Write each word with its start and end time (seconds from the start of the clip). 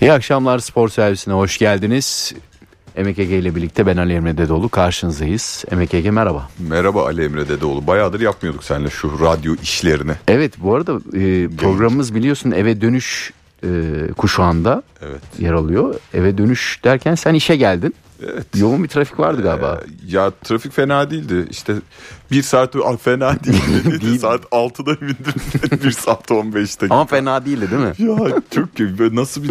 İyi 0.00 0.12
akşamlar 0.12 0.58
spor 0.58 0.88
servisine 0.88 1.34
hoş 1.34 1.58
geldiniz. 1.58 2.32
Emek 2.96 3.18
Ege 3.18 3.38
ile 3.38 3.54
birlikte 3.54 3.86
ben 3.86 3.96
Ali 3.96 4.12
Emre 4.12 4.38
Dedoğlu 4.38 4.68
karşınızdayız. 4.68 5.64
Emek 5.70 5.94
Ege 5.94 6.10
merhaba. 6.10 6.48
Merhaba 6.58 7.06
Ali 7.06 7.24
Emre 7.24 7.48
Dedeoğlu. 7.48 7.86
Bayağıdır 7.86 8.20
yapmıyorduk 8.20 8.64
seninle 8.64 8.90
şu 8.90 9.20
radyo 9.20 9.54
işlerini. 9.62 10.12
Evet 10.28 10.52
bu 10.58 10.74
arada 10.74 10.92
e, 10.92 11.48
programımız 11.56 12.14
biliyorsun 12.14 12.50
eve 12.50 12.80
dönüş 12.80 13.32
e, 13.64 13.68
kuşağında 14.16 14.82
Evet. 15.02 15.22
yer 15.38 15.52
alıyor. 15.52 15.94
Eve 16.14 16.38
dönüş 16.38 16.80
derken 16.84 17.14
sen 17.14 17.34
işe 17.34 17.56
geldin. 17.56 17.94
Evet. 18.22 18.46
Yoğun 18.56 18.82
bir 18.82 18.88
trafik 18.88 19.18
vardı 19.18 19.42
galiba. 19.42 19.80
Ee, 19.84 20.16
ya 20.16 20.30
trafik 20.44 20.72
fena 20.72 21.10
değildi. 21.10 21.46
İşte 21.50 21.74
bir 22.30 22.42
saat 22.42 22.76
ah, 22.84 22.96
fena 22.96 23.44
değildi. 23.44 24.00
Değil. 24.06 24.18
saat 24.18 24.44
6'da 24.44 25.00
bindim. 25.00 25.80
bir 25.84 25.90
saat 25.90 26.30
15 26.30 26.80
dakika. 26.80 26.94
Ama 26.94 27.06
fena 27.06 27.46
değildi 27.46 27.68
değil 27.70 27.82
mi? 27.82 27.92
Ya 27.98 28.42
çok 28.50 28.76
kötü. 28.76 29.16
Nasıl 29.16 29.42
bir 29.42 29.50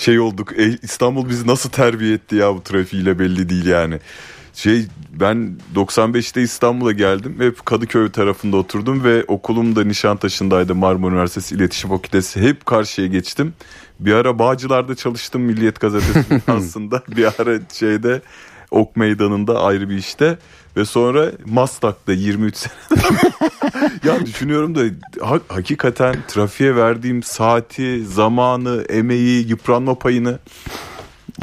şey 0.00 0.20
olduk. 0.20 0.58
E, 0.58 0.78
İstanbul 0.82 1.28
bizi 1.28 1.46
nasıl 1.46 1.70
terbiye 1.70 2.14
etti 2.14 2.36
ya 2.36 2.54
bu 2.54 2.62
trafiğiyle 2.62 3.18
belli 3.18 3.48
değil 3.48 3.66
yani. 3.66 3.98
Şey 4.54 4.86
ben 5.12 5.58
95'te 5.74 6.42
İstanbul'a 6.42 6.92
geldim. 6.92 7.36
Hep 7.38 7.66
Kadıköy 7.66 8.10
tarafında 8.10 8.56
oturdum 8.56 9.04
ve 9.04 9.24
okulum 9.28 9.76
da 9.76 9.84
Nişantaşı'ndaydı. 9.84 10.74
Marmara 10.74 11.12
Üniversitesi 11.12 11.54
İletişim 11.54 11.90
Fakültesi. 11.90 12.40
Hep 12.40 12.66
karşıya 12.66 13.06
geçtim. 13.06 13.54
Bir 14.00 14.12
ara 14.12 14.38
Bağcılar'da 14.38 14.94
çalıştım 14.94 15.42
Milliyet 15.42 15.80
Gazetesi 15.80 16.42
aslında. 16.46 17.02
Bir 17.16 17.24
ara 17.38 17.58
şeyde 17.72 18.22
Ok 18.70 18.96
Meydanı'nda 18.96 19.62
ayrı 19.62 19.90
bir 19.90 19.96
işte. 19.96 20.38
Ve 20.76 20.84
sonra 20.84 21.32
Maslak'ta 21.46 22.12
23 22.12 22.56
sene. 22.56 22.72
ya 24.04 24.26
düşünüyorum 24.26 24.74
da 24.74 24.80
ha- 25.26 25.40
hakikaten 25.48 26.16
trafiğe 26.28 26.76
verdiğim 26.76 27.22
saati, 27.22 28.04
zamanı, 28.06 28.84
emeği, 28.88 29.48
yıpranma 29.48 29.94
payını 29.98 30.38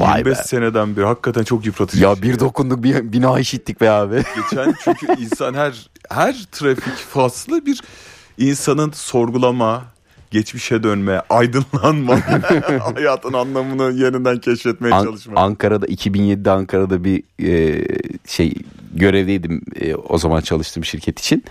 Vay 0.00 0.18
25 0.18 0.38
be. 0.38 0.42
seneden 0.42 0.96
beri 0.96 1.04
hakikaten 1.04 1.42
çok 1.44 1.66
yıpratıcı. 1.66 2.02
Ya 2.04 2.22
bir 2.22 2.38
dokunduk 2.40 2.82
bir 2.82 3.12
bina 3.12 3.40
işittik 3.40 3.80
be 3.80 3.90
abi. 3.90 4.14
Geçen 4.50 4.74
çünkü 4.84 5.06
insan 5.22 5.54
her 5.54 5.88
her 6.10 6.46
trafik 6.52 6.94
faslı 6.94 7.66
bir 7.66 7.80
insanın 8.38 8.90
sorgulama, 8.90 9.84
geçmişe 10.30 10.82
dönme, 10.82 11.22
aydınlanma, 11.30 12.18
hayatın 12.94 13.32
anlamını 13.32 13.92
yeniden 14.00 14.38
keşfetmeye 14.38 14.94
An- 14.94 15.04
çalışma. 15.04 15.40
Ankara'da 15.40 15.86
2007'de 15.86 16.50
Ankara'da 16.50 17.04
bir 17.04 17.22
e, 17.42 17.84
şey 18.26 18.54
görevdeydim 18.98 19.62
e, 19.80 19.94
o 19.94 20.18
zaman 20.18 20.40
çalıştığım 20.40 20.84
şirket 20.84 21.20
için. 21.20 21.44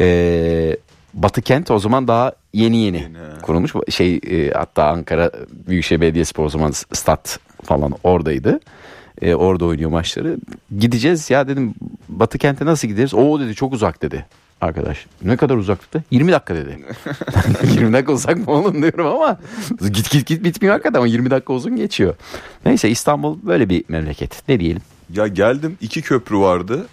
E, 0.00 0.76
Batı 1.14 1.42
kent 1.42 1.70
o 1.70 1.78
zaman 1.78 2.08
daha 2.08 2.32
yeni 2.52 2.76
yeni, 2.76 2.96
Yeni, 2.96 3.40
kurulmuş. 3.42 3.72
Şey 3.90 4.20
e, 4.30 4.50
hatta 4.50 4.84
Ankara 4.88 5.30
Büyükşehir 5.68 6.00
Belediyespor 6.00 6.44
o 6.44 6.48
zaman 6.48 6.70
stat 6.70 7.38
falan 7.64 7.94
oradaydı. 8.04 8.60
E, 9.22 9.34
orada 9.34 9.64
oynuyor 9.64 9.90
maçları. 9.90 10.38
Gideceğiz 10.78 11.30
ya 11.30 11.48
dedim 11.48 11.74
Batı 12.08 12.38
kente 12.38 12.64
nasıl 12.64 12.88
gideriz? 12.88 13.14
O 13.14 13.40
dedi 13.40 13.54
çok 13.54 13.72
uzak 13.72 14.02
dedi 14.02 14.26
arkadaş. 14.60 15.06
Ne 15.22 15.36
kadar 15.36 15.56
uzaklıkta? 15.56 16.02
20 16.10 16.32
dakika 16.32 16.54
dedi. 16.54 16.78
20 17.72 17.92
dakika 17.92 18.12
uzak 18.12 18.36
mı 18.36 18.52
oğlum 18.52 18.82
diyorum 18.82 19.06
ama 19.06 19.38
git 19.92 20.10
git 20.10 20.26
git 20.26 20.44
bitmiyor 20.44 20.72
hakikaten 20.74 20.98
ama 20.98 21.06
20 21.06 21.30
dakika 21.30 21.52
uzun 21.52 21.76
geçiyor. 21.76 22.14
Neyse 22.64 22.90
İstanbul 22.90 23.38
böyle 23.42 23.68
bir 23.68 23.84
memleket. 23.88 24.48
Ne 24.48 24.60
diyelim? 24.60 24.82
Ya 25.14 25.26
geldim 25.26 25.78
iki 25.80 26.02
köprü 26.02 26.36
vardı. 26.38 26.86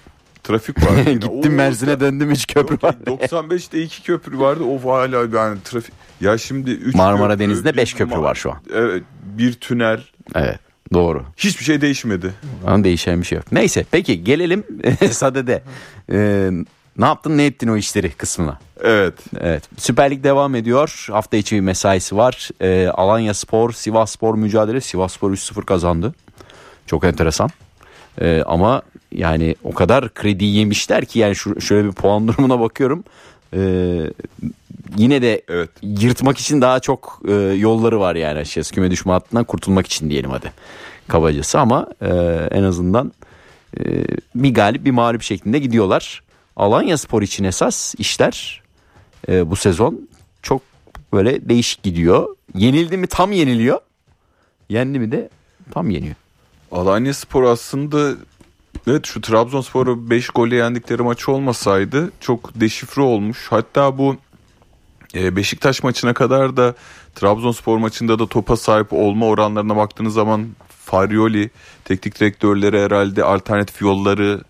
Trafik 0.44 0.86
vardı. 0.86 1.12
Gittim 1.12 1.56
Mersin'e 1.56 2.00
döndüm 2.00 2.32
hiç 2.32 2.48
köprü 2.48 2.78
var. 2.88 2.96
95'te 3.06 3.82
iki 3.82 4.04
köprü 4.04 4.40
vardı. 4.40 4.64
Of 4.64 4.86
hala 4.86 5.38
yani 5.40 5.58
trafik. 5.64 5.94
Ya 6.22 6.38
şimdi 6.38 6.72
üç 6.72 6.96
Marmara 6.96 7.34
köprü, 7.34 7.46
Denizi'nde 7.46 7.74
bir 7.74 7.78
beş 7.78 7.94
köprü 7.94 8.16
ma- 8.16 8.22
var 8.22 8.36
şu 8.36 8.52
an. 8.52 8.58
Evet 8.74 9.04
bir 9.24 9.54
tünel. 9.54 10.02
Evet 10.36 10.60
doğru. 10.94 11.24
Hiçbir 11.38 11.64
şey 11.66 11.82
değişmedi. 11.82 12.34
Ama 12.68 12.84
değişen 12.84 13.22
bir 13.22 13.26
şey 13.26 13.36
yok. 13.36 13.52
Neyse 13.52 13.86
peki 13.92 14.24
gelelim 14.24 14.64
sadede. 15.12 15.64
Ee, 16.12 16.50
ne 16.98 17.06
yaptın 17.06 17.38
ne 17.38 17.46
ettin 17.46 17.68
o 17.68 17.78
işleri 17.78 18.12
kısmına. 18.12 18.60
Evet. 18.82 19.14
Evet 19.40 19.64
Süper 19.78 20.12
Lig 20.12 20.24
devam 20.24 20.56
ediyor. 20.56 21.08
Hafta 21.12 21.38
içi 21.38 21.56
bir 21.56 21.62
mesaisi 21.62 22.18
var. 22.18 22.50
Ee, 22.62 22.88
Alanya 22.88 23.34
Spor, 23.34 23.72
Sivas 23.72 24.12
Spor 24.12 24.36
mücadele. 24.36 24.82
Sivas 24.82 25.14
Spor 25.14 25.32
3-0 25.32 25.66
kazandı. 25.66 26.14
Çok 26.86 27.04
enteresan. 27.04 27.50
Ee, 28.22 28.44
ama 28.46 28.82
yani 29.12 29.56
o 29.64 29.74
kadar 29.74 30.14
kredi 30.14 30.46
yemişler 30.46 31.06
ki 31.06 31.20
yani 31.20 31.36
şu, 31.36 31.62
şöyle 31.62 31.88
bir 31.88 31.94
puan 31.94 32.28
durumuna 32.28 32.60
bakıyorum. 32.60 33.04
Ee, 33.54 34.12
yine 34.98 35.22
de 35.22 35.42
Evet. 35.48 35.70
yırtmak 35.82 36.38
için 36.38 36.62
daha 36.62 36.80
çok 36.80 37.22
e, 37.28 37.34
yolları 37.34 38.00
var 38.00 38.16
yani 38.16 38.40
açıkçası. 38.40 38.74
Küme 38.74 38.92
düşme 38.92 39.12
hattından 39.12 39.44
kurtulmak 39.44 39.86
için 39.86 40.10
diyelim 40.10 40.30
hadi. 40.30 40.52
Kabacası 41.08 41.60
ama 41.60 41.88
e, 42.02 42.08
en 42.52 42.64
azından 42.64 43.12
e, 43.80 44.06
bir 44.36 44.54
galip 44.54 44.86
bir 44.86 44.92
mağlup 44.92 45.22
şeklinde 45.22 45.60
gidiyorlar. 45.60 46.24
Alanya 46.56 46.98
Spor 46.98 47.22
için 47.22 47.44
esas 47.44 47.96
işler 47.98 48.64
e, 49.30 49.50
bu 49.52 49.56
sezon 49.56 50.10
çok 50.42 50.62
böyle 51.14 51.50
değişik 51.50 51.84
gidiyor. 51.84 52.36
Yenildi 52.56 52.98
mi 52.98 53.08
tam 53.08 53.32
yeniliyor. 53.32 53.80
Yendi 54.70 55.00
mi 55.00 55.12
de 55.12 55.30
tam 55.72 55.90
yeniyor. 55.90 56.16
Alanya 56.72 57.14
Spor 57.14 57.44
aslında 57.44 58.14
evet 58.88 59.06
şu 59.06 59.22
Trabzonspor'u 59.22 60.10
5 60.10 60.30
golle 60.30 60.56
yendikleri 60.56 61.02
maçı 61.02 61.32
olmasaydı 61.32 62.12
çok 62.20 62.52
deşifre 62.56 63.02
olmuş. 63.02 63.48
Hatta 63.50 63.98
bu 63.98 64.18
e, 65.16 65.36
Beşiktaş 65.36 65.84
maçına 65.84 66.14
kadar 66.14 66.58
da 66.58 66.76
Trabzonspor 67.16 67.78
maçında 67.78 68.20
da 68.20 68.28
topa 68.28 68.58
sahip 68.58 68.94
olma 68.94 69.26
oranlarına 69.26 69.76
baktığınız 69.76 70.14
zaman 70.14 70.48
Farioli 70.86 71.50
teknik 71.86 72.20
direktörleri 72.20 72.82
herhalde 72.82 73.24
alternatif 73.24 73.82
yolları 73.82 74.42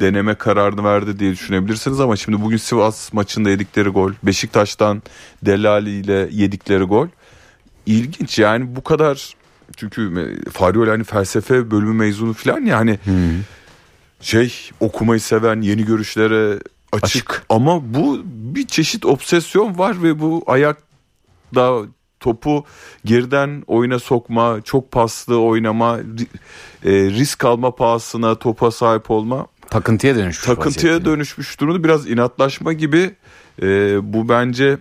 deneme 0.00 0.34
kararını 0.34 0.84
verdi 0.84 1.18
diye 1.18 1.32
düşünebilirsiniz 1.32 2.00
ama 2.00 2.16
şimdi 2.16 2.42
bugün 2.42 2.56
Sivas 2.56 3.12
maçında 3.12 3.50
yedikleri 3.50 3.88
gol, 3.88 4.12
Beşiktaş'tan 4.22 5.02
Delali 5.42 5.90
ile 5.90 6.28
yedikleri 6.32 6.84
gol 6.84 7.06
ilginç 7.86 8.38
yani 8.38 8.76
bu 8.76 8.84
kadar 8.84 9.34
çünkü 9.76 10.00
me- 10.02 10.50
Farioli 10.50 10.90
hani 10.90 11.04
felsefe 11.04 11.70
bölümü 11.70 11.92
mezunu 11.92 12.32
falan 12.32 12.60
yani 12.64 12.98
şey 14.20 14.70
okumayı 14.80 15.20
seven 15.20 15.60
yeni 15.60 15.84
görüşlere 15.84 16.58
açık. 16.92 17.04
Açık. 17.30 17.42
ama 17.48 17.94
bu 17.94 18.20
bir 18.24 18.66
çeşit 18.66 19.06
obsesyon 19.06 19.78
var 19.78 20.02
ve 20.02 20.20
bu 20.20 20.42
ayakta 20.46 21.80
topu 22.20 22.64
geriden 23.04 23.62
oyuna 23.66 23.98
sokma, 23.98 24.58
çok 24.64 24.90
paslı 24.92 25.40
oynama, 25.40 25.98
e, 26.84 26.90
risk 26.92 27.44
alma 27.44 27.74
pahasına 27.74 28.34
topa 28.34 28.70
sahip 28.70 29.10
olma 29.10 29.46
Takıntıya 29.70 30.16
dönüşmüş. 30.16 30.46
takıntıya 30.46 30.92
vaziyette. 30.92 31.04
dönüşmüş 31.10 31.60
durumda 31.60 31.84
biraz 31.84 32.10
inatlaşma 32.10 32.72
gibi 32.72 33.10
E, 33.62 33.66
bu 34.12 34.28
bence 34.28 34.78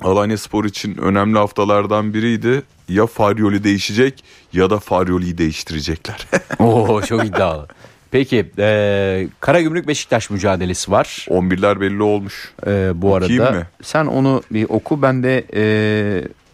Alanya 0.00 0.38
Spor 0.38 0.64
için 0.64 0.96
önemli 0.96 1.38
haftalardan 1.38 2.14
biriydi. 2.14 2.62
Ya 2.88 3.06
Farioli 3.06 3.64
değişecek 3.64 4.24
ya 4.52 4.70
da 4.70 4.78
Farioli'yi 4.78 5.38
değiştirecekler. 5.38 6.26
Oo 6.58 7.02
çok 7.02 7.24
iddialı. 7.24 7.68
Peki 8.10 8.50
e, 8.58 9.28
Karagümrük 9.40 9.88
Beşiktaş 9.88 10.30
mücadelesi 10.30 10.90
var. 10.90 11.26
11'ler 11.28 11.80
belli 11.80 12.02
olmuş. 12.02 12.52
E, 12.66 12.90
bu 13.02 13.14
Okuyayım 13.14 13.42
arada 13.44 13.58
mı? 13.58 13.66
sen 13.82 14.06
onu 14.06 14.42
bir 14.50 14.66
oku. 14.68 15.02
Ben 15.02 15.22
de 15.22 15.44
e, 15.54 15.62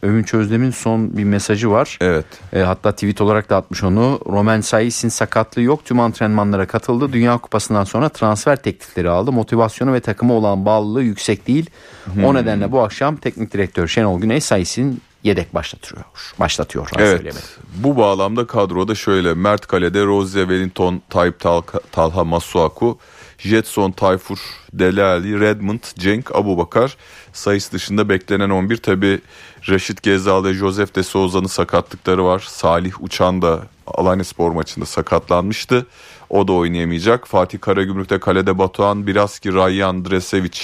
Övünç 0.04 0.34
Özlem'in 0.34 0.70
son 0.70 1.16
bir 1.16 1.24
mesajı 1.24 1.70
var. 1.70 1.98
Evet. 2.00 2.24
E, 2.52 2.60
hatta 2.60 2.92
tweet 2.92 3.20
olarak 3.20 3.50
da 3.50 3.56
atmış 3.56 3.82
onu. 3.82 4.20
Roman 4.26 4.60
Sais'in 4.60 5.08
sakatlığı 5.08 5.62
yok. 5.62 5.84
Tüm 5.84 6.00
antrenmanlara 6.00 6.66
katıldı. 6.66 7.12
Dünya 7.12 7.38
Kupası'ndan 7.38 7.84
sonra 7.84 8.08
transfer 8.08 8.56
teklifleri 8.56 9.10
aldı. 9.10 9.32
Motivasyonu 9.32 9.92
ve 9.92 10.00
takıma 10.00 10.34
olan 10.34 10.66
bağlılığı 10.66 11.02
yüksek 11.02 11.46
değil. 11.46 11.70
Hmm. 12.04 12.24
O 12.24 12.34
nedenle 12.34 12.72
bu 12.72 12.80
akşam 12.80 13.16
teknik 13.16 13.52
direktör 13.52 13.88
Şenol 13.88 14.20
Güney 14.20 14.40
Sais'in 14.40 15.00
yedek 15.24 15.54
başlatıyor. 15.54 16.04
Başlatıyor. 16.40 16.88
Evet. 16.96 17.08
söyleyemedim. 17.08 17.48
Bu 17.74 17.96
bağlamda 17.96 18.46
kadroda 18.46 18.94
şöyle 18.94 19.34
Mert 19.34 19.66
Kale'de 19.66 20.04
Rozier, 20.04 20.42
Wellington, 20.42 21.02
Tayyip 21.10 21.40
Talha, 21.40 21.80
Talha 21.92 22.24
Masuaku, 22.24 22.98
Jetson, 23.38 23.92
Tayfur, 23.92 24.38
Dele 24.72 25.02
Ali, 25.02 25.40
Redmond, 25.40 25.80
Cenk, 25.98 26.36
Abubakar 26.36 26.96
sayısı 27.32 27.72
dışında 27.72 28.08
beklenen 28.08 28.50
11. 28.50 28.76
Tabi 28.76 29.20
Raşit 29.68 30.02
Gezal 30.02 30.44
ve 30.44 30.54
Joseph 30.54 30.96
de 30.96 31.02
Souza'nın 31.02 31.46
sakatlıkları 31.46 32.24
var. 32.24 32.44
Salih 32.48 33.02
Uçan 33.02 33.42
da 33.42 33.62
Alanya 33.86 34.24
Spor 34.24 34.50
maçında 34.50 34.86
sakatlanmıştı. 34.86 35.86
O 36.30 36.48
da 36.48 36.52
oynayamayacak. 36.52 37.28
Fatih 37.28 37.60
Karagümrük'te 37.60 38.18
kalede 38.18 38.58
Batuhan, 38.58 39.06
Biraski, 39.06 39.54
Rayyan, 39.54 40.04
Dresevic, 40.04 40.58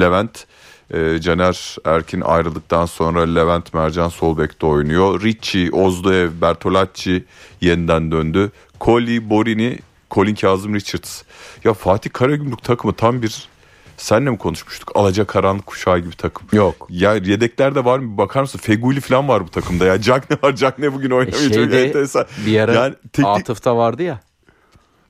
Levent. 0.00 0.46
Ee, 0.94 1.20
Caner 1.20 1.76
Erkin 1.84 2.20
ayrıldıktan 2.20 2.86
sonra 2.86 3.20
Levent 3.20 3.74
Mercan 3.74 4.08
sol 4.08 4.38
bekte 4.38 4.66
oynuyor. 4.66 5.22
Ricci, 5.22 5.70
Ozdoev, 5.72 6.30
Bertolacci 6.40 7.24
yeniden 7.60 8.12
döndü. 8.12 8.50
Koli, 8.78 9.30
Borini, 9.30 9.78
Colin 10.12 10.34
Kazım 10.34 10.74
Richards. 10.74 11.22
Ya 11.64 11.74
Fatih 11.74 12.10
Karagümrük 12.12 12.62
takımı 12.62 12.92
tam 12.94 13.22
bir 13.22 13.48
Senle 13.96 14.30
mi 14.30 14.38
konuşmuştuk? 14.38 14.92
Alaca 14.94 15.24
karanlık 15.26 15.66
kuşağı 15.66 15.98
gibi 15.98 16.16
takım. 16.16 16.46
Yok. 16.52 16.86
Ya 16.90 17.14
yedeklerde 17.14 17.84
var 17.84 17.98
mı? 17.98 18.18
Bakar 18.18 18.40
mısın? 18.40 18.58
Feguli 18.58 19.00
falan 19.00 19.28
var 19.28 19.44
bu 19.46 19.50
takımda 19.50 19.84
ya. 19.84 20.00
Cagne 20.00 20.36
var. 20.42 20.56
Cagne 20.56 20.92
bugün 20.92 21.10
E 21.10 21.14
oynamıyor. 21.14 21.42
Çok 21.42 21.54
şeyde 21.54 21.84
enteresan. 21.86 22.26
bir 22.46 22.60
ara 22.60 22.72
Yani 22.72 22.94
teknik- 23.12 23.40
Atıf'ta 23.40 23.76
vardı 23.76 24.02
ya. 24.02 24.20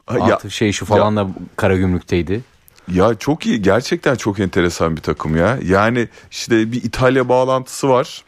Ha, 0.07 0.19
ya, 0.19 0.35
Atıf 0.37 0.53
şey 0.53 0.73
şu 0.73 0.85
falan 0.87 1.17
da 1.17 1.29
Karagümrük'teydi. 1.57 2.41
ya 2.89 3.15
çok 3.15 3.47
iyi. 3.47 3.63
Gerçekten 3.63 4.15
çok 4.17 4.41
enteresan 4.41 4.97
bir 4.97 5.01
takım 5.03 5.37
ya. 5.37 5.59
Yani 5.65 6.09
işte 6.31 6.73
bir 6.73 6.83
İtalya 6.85 7.29
bağlantısı 7.29 7.89
var. 7.89 8.25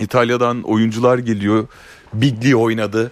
İtalya'dan 0.00 0.62
oyuncular 0.62 1.18
geliyor. 1.18 1.66
Bigli 2.14 2.56
oynadı. 2.56 3.10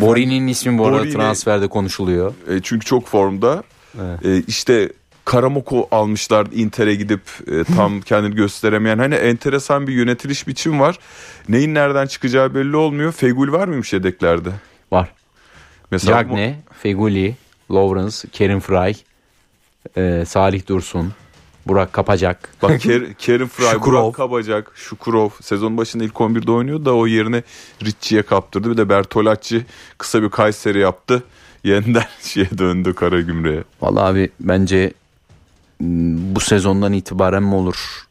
Bori'nin 0.00 0.46
ismi 0.46 0.78
bu 0.78 0.86
arada 0.86 1.02
Borini- 1.02 1.12
transferde 1.12 1.68
konuşuluyor. 1.68 2.34
E, 2.48 2.60
çünkü 2.62 2.86
çok 2.86 3.06
formda. 3.08 3.62
Evet. 4.00 4.26
E, 4.26 4.42
işte 4.48 4.88
Karamoko 5.24 5.88
almışlar 5.90 6.46
Inter'e 6.52 6.94
gidip 6.94 7.20
e, 7.52 7.64
tam 7.64 8.00
kendini 8.04 8.34
gösteremeyen. 8.34 8.98
Hani 8.98 9.14
enteresan 9.14 9.86
bir 9.86 9.92
yönetiliş 9.92 10.48
biçim 10.48 10.80
var. 10.80 10.98
Neyin 11.48 11.74
nereden 11.74 12.06
çıkacağı 12.06 12.54
belli 12.54 12.76
olmuyor. 12.76 13.12
Fegül 13.12 13.52
var 13.52 13.68
mıymış 13.68 13.92
yedeklerde? 13.92 14.50
Var. 14.92 15.08
Mesela 15.90 16.14
bu- 16.24 16.28
Cagne, 16.28 16.58
Feguli, 16.82 17.34
Lawrence, 17.70 18.16
Kerim 18.32 18.60
Fry, 18.60 18.92
e, 19.96 20.24
Salih 20.24 20.66
Dursun, 20.68 21.12
Burak 21.66 21.92
Kapacak. 21.92 22.48
Bak 22.62 22.70
Ker- 22.84 23.14
Kerim 23.14 23.48
Fry, 23.48 23.64
Şukurov. 23.64 24.02
Burak 24.04 24.14
Kabacak, 24.14 24.72
Şukurov 24.74 25.28
sezon 25.42 25.76
başında 25.76 26.04
ilk 26.04 26.12
11'de 26.14 26.50
oynuyordu 26.52 26.84
da 26.84 26.94
o 26.94 27.06
yerine 27.06 27.42
Ricci'ye 27.84 28.22
kaptırdı. 28.22 28.70
Bir 28.70 28.76
de 28.76 28.88
Bertolacci 28.88 29.66
kısa 29.98 30.22
bir 30.22 30.28
Kayseri 30.30 30.78
yaptı. 30.78 31.22
Yeniden 31.64 32.04
şeye 32.22 32.58
döndü 32.58 32.94
Karagümrük'e. 32.94 33.64
Vallahi 33.82 34.04
abi 34.04 34.30
bence 34.40 34.92
m, 35.80 36.16
bu 36.34 36.40
sezondan 36.40 36.92
itibaren 36.92 37.42
mi 37.42 37.54
olur? 37.54 38.06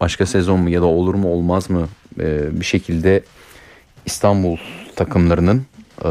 Başka 0.00 0.26
sezon 0.26 0.60
mu 0.60 0.70
ya 0.70 0.80
da 0.80 0.86
olur 0.86 1.14
mu 1.14 1.28
olmaz 1.32 1.70
mı? 1.70 1.88
E, 2.20 2.60
bir 2.60 2.64
şekilde 2.64 3.22
İstanbul 4.06 4.56
takımlarının 4.96 5.66
e, 6.04 6.10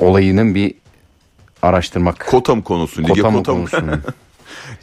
olayının 0.00 0.54
bir 0.54 0.74
araştırmak. 1.62 2.26
Konusu. 2.30 3.02
Kota 3.02 3.30
mı 3.30 3.36
kota 3.36 3.52
mı? 3.54 3.58
konusunu? 3.58 3.90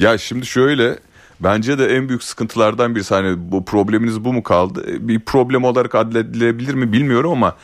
Ya 0.01 0.17
şimdi 0.17 0.45
şöyle 0.45 0.99
bence 1.39 1.79
de 1.79 1.85
en 1.95 2.09
büyük 2.09 2.23
sıkıntılardan 2.23 2.95
birisi 2.95 3.13
hani 3.15 3.51
bu 3.51 3.65
probleminiz 3.65 4.25
bu 4.25 4.33
mu 4.33 4.43
kaldı? 4.43 4.85
E, 4.91 5.07
Bir 5.07 5.19
problem 5.19 5.63
olarak 5.63 5.95
adledilebilir 5.95 6.73
mi 6.73 6.93
bilmiyorum 6.93 7.31
ama 7.31 7.55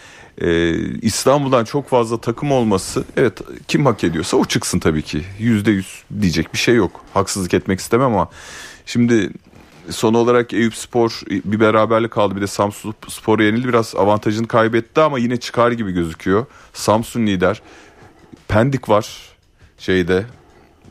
e, 0.41 0.73
İstanbul'dan 1.01 1.63
çok 1.65 1.89
fazla 1.89 2.21
takım 2.21 2.51
olması 2.51 3.03
evet 3.17 3.41
kim 3.67 3.85
hak 3.85 4.03
ediyorsa 4.03 4.37
o 4.37 4.45
çıksın 4.45 4.79
tabii 4.79 5.01
ki. 5.01 5.23
Yüzde 5.39 5.71
yüz 5.71 6.03
diyecek 6.21 6.53
bir 6.53 6.57
şey 6.57 6.75
yok. 6.75 7.01
Haksızlık 7.13 7.53
etmek 7.53 7.79
istemem 7.79 8.07
ama 8.07 8.29
şimdi 8.85 9.29
son 9.89 10.13
olarak 10.13 10.53
Eyüp 10.53 10.75
Spor 10.75 11.21
bir 11.29 11.59
beraberlik 11.59 12.11
kaldı. 12.11 12.35
Bir 12.35 12.41
de 12.41 12.47
Samsun 12.47 12.93
Spor 13.07 13.39
yenildi. 13.39 13.67
Biraz 13.67 13.95
avantajını 13.95 14.47
kaybetti 14.47 15.01
ama 15.01 15.19
yine 15.19 15.37
çıkar 15.37 15.71
gibi 15.71 15.91
gözüküyor. 15.91 16.45
Samsun 16.73 17.27
lider. 17.27 17.61
Pendik 18.47 18.89
var 18.89 19.07
şeyde 19.77 20.25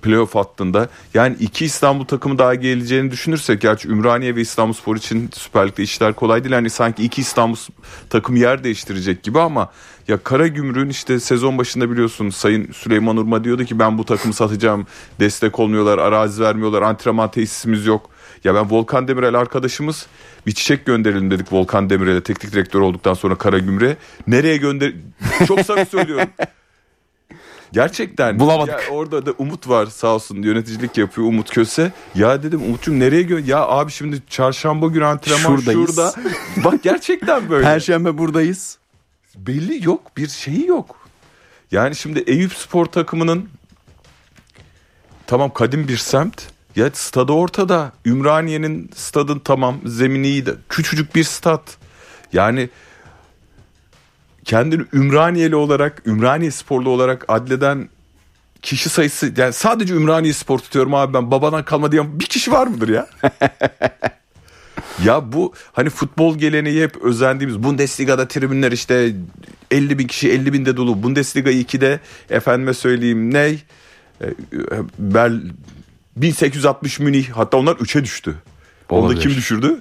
playoff 0.07 0.35
hattında. 0.35 0.89
Yani 1.15 1.37
iki 1.41 1.65
İstanbul 1.65 2.05
takımı 2.05 2.39
daha 2.39 2.55
geleceğini 2.55 3.11
düşünürsek 3.11 3.61
gerçi 3.61 3.89
Ümraniye 3.89 4.37
ve 4.37 4.41
İstanbulspor 4.41 4.97
için 4.97 5.31
Süper 5.33 5.69
Lig'de 5.69 5.83
işler 5.83 6.13
kolay 6.13 6.45
değil. 6.45 6.55
Hani 6.55 6.71
sanki 6.71 7.05
iki 7.05 7.21
İstanbul 7.21 7.57
takım 8.11 8.37
yer 8.37 8.65
değiştirecek 8.65 9.23
gibi 9.23 9.41
ama 9.41 9.71
ya 10.09 10.19
Karagümrük'ün 10.19 10.89
işte 10.89 11.21
sezon 11.21 11.59
başında 11.59 11.91
biliyorsun 11.91 12.31
Sayın 12.31 12.73
Süleyman 12.73 13.17
Urma 13.17 13.45
diyordu 13.45 13.65
ki 13.65 13.79
ben 13.79 13.99
bu 13.99 14.05
takımı 14.05 14.35
satacağım. 14.35 14.87
Destek 15.21 15.59
olmuyorlar, 15.59 15.99
arazi 15.99 16.43
vermiyorlar, 16.43 16.83
antrenman 16.83 17.31
tesisimiz 17.31 17.87
yok. 17.87 18.11
Ya 18.45 18.55
ben 18.55 18.71
Volkan 18.71 19.09
Demirel 19.09 19.35
arkadaşımız 19.35 20.07
bir 20.47 20.53
çiçek 20.53 20.87
gönderelim 20.87 21.31
dedik 21.31 21.53
Volkan 21.53 21.91
Demirel'e 21.91 22.23
teknik 22.23 22.53
direktör 22.53 22.81
olduktan 22.81 23.15
sonra 23.15 23.35
Karagümrük'e. 23.35 23.97
Nereye 24.27 24.57
gönder... 24.57 24.93
Çok 25.47 25.61
samimi 25.61 25.87
söylüyorum. 25.87 26.29
Gerçekten. 27.73 28.39
Bulamadık. 28.41 28.83
Ya 28.89 28.91
orada 28.91 29.27
da 29.27 29.33
Umut 29.39 29.69
var 29.69 29.87
sağ 29.87 30.09
olsun 30.15 30.43
yöneticilik 30.43 30.99
yapıyor 30.99 31.29
Umut 31.29 31.51
Köse. 31.51 31.93
Ya 32.15 32.43
dedim 32.43 32.63
Umut'cum 32.63 33.01
nereye 33.01 33.23
gö 33.23 33.41
Ya 33.41 33.59
abi 33.67 33.93
şimdi 33.93 34.23
çarşamba 34.31 34.87
günü 34.87 35.05
antrenman 35.05 35.57
Şuradayız. 35.57 35.95
şurada. 35.95 36.15
Bak 36.65 36.83
gerçekten 36.83 37.51
böyle. 37.51 37.65
Perşembe 37.65 38.19
buradayız. 38.19 38.79
Belli 39.37 39.85
yok 39.87 40.17
bir 40.17 40.29
şeyi 40.29 40.67
yok. 40.67 41.09
Yani 41.73 41.97
şimdi 41.97 42.19
Eyüp 42.27 42.53
spor 42.53 42.87
takımının 42.87 43.49
tamam 45.27 45.53
kadim 45.53 45.89
bir 45.89 45.97
semt. 45.97 46.43
Ya 46.77 46.91
stadı 46.93 47.33
ortada. 47.33 47.93
Ümraniye'nin 48.07 48.91
stadın 48.95 49.39
tamam 49.39 49.77
zemini 49.85 50.29
iyi 50.29 50.47
de 50.47 50.55
küçücük 50.69 51.15
bir 51.15 51.25
stat. 51.25 51.77
Yani 52.33 52.69
kendini 54.47 54.83
Ümraniyeli 54.93 55.57
olarak, 55.57 56.03
Ümraniye 56.07 56.51
sporlu 56.51 56.91
olarak 56.91 57.25
adleden 57.29 57.89
kişi 58.63 58.89
sayısı 58.89 59.33
yani 59.37 59.53
sadece 59.53 59.95
Ümraniye 59.95 60.33
spor 60.33 60.59
tutuyorum 60.59 60.95
abi 60.95 61.15
ben 61.15 61.31
babadan 61.31 61.65
kalma 61.65 61.93
diyen 61.93 62.21
bir 62.21 62.25
kişi 62.25 62.53
var 62.53 62.67
mıdır 62.67 62.89
ya? 62.89 63.07
ya 65.05 65.33
bu 65.33 65.53
hani 65.73 65.91
futbol 65.91 66.39
geleneği 66.39 66.83
hep 66.83 66.97
özendiğimiz 66.97 67.63
Bundesliga'da 67.63 68.29
tribünler 68.29 68.73
işte 68.73 69.13
50 69.71 69.99
bin 69.99 70.07
kişi 70.07 70.31
50 70.31 70.53
binde 70.53 70.77
dolu. 70.77 71.03
Bundesliga 71.03 71.51
2'de 71.51 72.01
efendime 72.31 72.75
söyleyeyim 72.75 73.35
ney? 73.35 73.63
E, 74.23 74.27
Bel 74.99 75.41
1860 76.17 76.99
Münih 76.99 77.29
hatta 77.31 77.57
onlar 77.57 77.77
3'e 77.77 78.05
düştü. 78.05 78.35
Onu 78.89 79.03
da 79.03 79.07
Olabilir. 79.07 79.21
kim 79.21 79.31
düşürdü? 79.31 79.81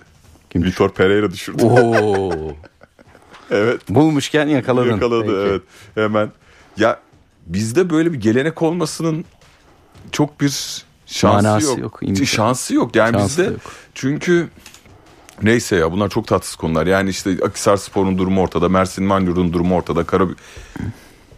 Kim 0.49 0.63
Vitor 0.63 0.89
Pereira 0.89 1.31
düşürdü. 1.31 1.63
Oo. 1.63 2.53
evet. 3.51 3.81
Bulmuşken 3.89 4.47
yakaladın. 4.47 4.89
Yakaladı 4.89 5.25
Peki. 5.25 5.35
evet 5.35 5.61
hemen. 5.95 6.31
Ya 6.77 6.99
bizde 7.45 7.89
böyle 7.89 8.13
bir 8.13 8.21
gelenek 8.21 8.61
olmasının 8.61 9.25
çok 10.11 10.41
bir 10.41 10.83
şansı 11.05 11.47
Manası 11.47 11.69
yok. 11.69 11.79
yok, 11.79 11.99
imkanı. 12.01 12.25
Şansı 12.25 12.73
yok. 12.73 12.95
Yani 12.95 13.13
Şansı 13.13 13.41
bizde 13.41 13.51
yok. 13.51 13.61
çünkü 13.93 14.49
neyse 15.43 15.75
ya 15.75 15.91
bunlar 15.91 16.09
çok 16.09 16.27
tatsız 16.27 16.55
konular. 16.55 16.87
Yani 16.87 17.09
işte 17.09 17.37
Akisar 17.45 17.77
Spor'un 17.77 18.17
durumu 18.17 18.41
ortada, 18.41 18.69
Mersin 18.69 19.05
Manyur'un 19.05 19.53
durumu 19.53 19.75
ortada. 19.75 20.03
Kara... 20.03 20.27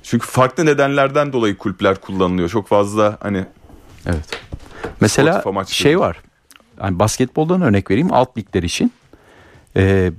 Çünkü 0.04 0.28
farklı 0.28 0.66
nedenlerden 0.66 1.34
dolayı 1.34 1.58
kulüpler 1.58 2.02
kullanılıyor. 2.02 2.50
Çok 2.50 2.68
fazla 2.68 3.18
hani 3.22 3.46
Evet. 4.06 4.40
Mesela 5.00 5.44
şey 5.68 6.00
var. 6.00 6.22
Hani 6.80 7.00
basketboldan 7.00 7.62
örnek 7.62 7.92
vereyim 7.92 8.14
alt 8.14 8.38
ligler 8.38 8.64
için. 8.64 8.94
Ee, 9.76 10.12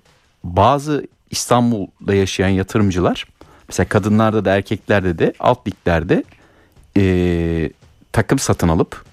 bazı 0.44 1.06
İstanbul'da 1.30 2.14
yaşayan 2.14 2.48
yatırımcılar 2.48 3.26
mesela 3.68 3.88
kadınlarda 3.88 4.44
da 4.44 4.56
erkeklerde 4.56 5.18
de 5.18 5.32
alt 5.40 5.66
liglerde 5.66 6.24
ee, 6.96 7.70
takım 8.12 8.38
satın 8.38 8.68
alıp 8.68 9.04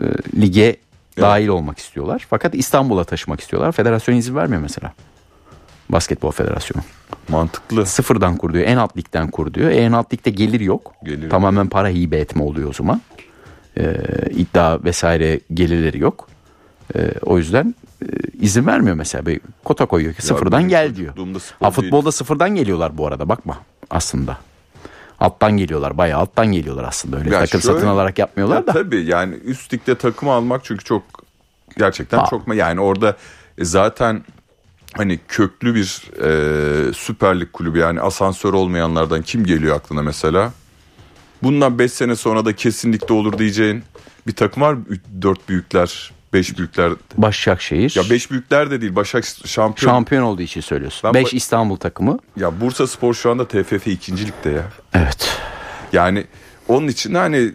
ee, 0.00 0.04
lige 0.40 0.76
dahil 1.20 1.48
olmak 1.48 1.78
istiyorlar. 1.78 2.26
Fakat 2.30 2.54
İstanbul'a 2.54 3.04
taşımak 3.04 3.40
istiyorlar. 3.40 3.72
Federasyon 3.72 4.16
izin 4.16 4.36
vermiyor 4.36 4.62
mesela. 4.62 4.92
Basketbol 5.88 6.30
Federasyonu. 6.30 6.82
mantıklı. 7.28 7.86
Sıfırdan 7.86 8.36
kur 8.36 8.52
diyor. 8.52 8.64
En 8.64 8.76
alt 8.76 8.96
ligden 8.96 9.30
kur 9.30 9.54
diyor. 9.54 9.70
E, 9.70 9.76
en 9.76 9.92
alt 9.92 10.12
ligde 10.12 10.30
gelir 10.30 10.60
yok. 10.60 10.92
Gelir 11.04 11.30
Tamamen 11.30 11.68
para 11.68 11.88
hibe 11.88 12.18
etme 12.18 12.42
oluyor 12.42 12.70
o 12.70 12.72
zaman. 12.72 13.02
Ee, 13.78 13.96
iddia 14.30 14.84
vesaire 14.84 15.40
gelirleri 15.54 15.98
yok. 15.98 16.28
Ee, 16.94 17.10
o 17.22 17.38
yüzden 17.38 17.74
e, 18.02 18.06
izin 18.40 18.66
vermiyor 18.66 18.96
mesela. 18.96 19.26
Bir 19.26 19.40
kota 19.64 19.86
koyuyor 19.86 20.14
ki 20.14 20.22
sıfırdan 20.22 20.58
benim 20.58 20.68
gel 20.68 20.96
diyor. 20.96 21.12
Ha 21.16 21.16
değil. 21.60 21.70
futbolda 21.72 22.12
sıfırdan 22.12 22.54
geliyorlar 22.54 22.98
bu 22.98 23.06
arada 23.06 23.28
bakma 23.28 23.58
aslında. 23.90 24.38
Alttan 25.20 25.56
geliyorlar 25.56 25.98
bayağı 25.98 26.20
alttan 26.20 26.46
geliyorlar 26.46 26.84
aslında 26.84 27.16
öyle 27.16 27.34
Ya 27.34 27.40
takım 27.40 27.60
şöyle- 27.60 27.74
satın 27.74 27.86
alarak 27.86 28.18
yapmıyorlar 28.18 28.56
Ya 28.56 28.66
da. 28.66 28.72
Tabii 28.72 29.04
yani 29.04 29.34
üst 29.34 29.74
ligde 29.74 29.94
takımı 29.94 30.32
almak 30.32 30.64
çünkü 30.64 30.84
çok 30.84 31.02
gerçekten 31.78 32.18
Aa. 32.18 32.26
çok 32.26 32.54
yani 32.54 32.80
orada 32.80 33.16
e, 33.58 33.64
zaten 33.64 34.24
hani 34.92 35.18
köklü 35.28 35.74
bir 35.74 36.02
e, 36.24 36.92
Süper 36.92 37.40
Lig 37.40 37.52
kulübü 37.52 37.78
yani 37.78 38.00
asansör 38.00 38.52
olmayanlardan 38.52 39.22
kim 39.22 39.44
geliyor 39.44 39.76
aklına 39.76 40.02
mesela? 40.02 40.52
Bundan 41.42 41.78
5 41.78 41.92
sene 41.92 42.16
sonra 42.16 42.44
da 42.44 42.52
kesinlikle 42.56 43.14
olur 43.14 43.38
diyeceğin 43.38 43.82
bir 44.26 44.32
takım 44.32 44.62
var? 44.62 44.76
4 45.22 45.48
büyükler, 45.48 46.12
5 46.36 46.58
büyükler. 46.58 46.92
Başakşehir 47.16 47.92
Ya 47.96 48.10
5 48.10 48.30
büyükler 48.30 48.70
de 48.70 48.80
değil. 48.80 48.94
Başak 48.94 49.24
şampiyon. 49.44 49.92
şampiyon 49.92 50.22
olduğu 50.22 50.42
için 50.42 50.60
söylüyorsun. 50.60 51.00
Ben 51.04 51.14
5 51.24 51.32
ba- 51.32 51.36
İstanbul 51.36 51.76
takımı. 51.76 52.18
ya 52.36 52.60
Bursa 52.60 52.86
Spor 52.86 53.14
şu 53.14 53.30
anda 53.30 53.48
TFF 53.48 53.86
2. 53.86 54.12
ligde 54.26 54.50
ya. 54.50 54.64
Evet. 54.94 55.38
Yani 55.92 56.24
onun 56.68 56.88
için 56.88 57.14
hani 57.14 57.52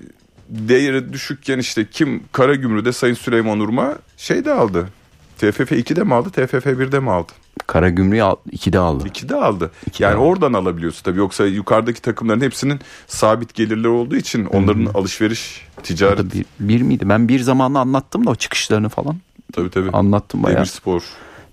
değeri 0.49 1.13
düşükken 1.13 1.59
işte 1.59 1.87
kim 1.91 2.23
Karagümrük'de 2.31 2.91
Sayın 2.93 3.13
Süleyman 3.15 3.59
Urma 3.59 3.95
şey 4.17 4.45
de 4.45 4.53
aldı. 4.53 4.87
TFF 5.37 5.71
2'de 5.71 6.03
mi 6.03 6.13
aldı 6.13 6.29
TFF 6.29 6.65
1'de 6.65 6.99
mi 6.99 7.11
aldı? 7.11 7.31
Karagümrük'ü 7.71 8.21
al, 8.21 8.35
ikide 8.51 8.79
aldı. 8.79 9.03
İkide 9.07 9.35
aldı. 9.35 9.71
İkide 9.87 10.03
yani 10.03 10.15
aldı. 10.15 10.23
oradan 10.23 10.53
alabiliyorsun 10.53 11.03
tabii. 11.03 11.19
Yoksa 11.19 11.45
yukarıdaki 11.45 12.01
takımların 12.01 12.41
hepsinin 12.41 12.79
sabit 13.07 13.53
gelirleri 13.53 13.87
olduğu 13.87 14.15
için 14.15 14.45
onların 14.45 14.85
alışveriş, 14.85 15.67
ticaret 15.83 16.19
Orada 16.19 16.33
bir, 16.33 16.45
bir 16.59 16.81
miydi? 16.81 17.09
Ben 17.09 17.27
bir 17.27 17.39
zamanla 17.39 17.79
anlattım 17.79 18.25
da 18.25 18.29
o 18.29 18.35
çıkışlarını 18.35 18.89
falan. 18.89 19.17
tabii 19.53 19.69
tabii. 19.69 19.89
Anlattım 19.91 20.43
bayağı. 20.43 20.55
Demirspor. 20.57 21.03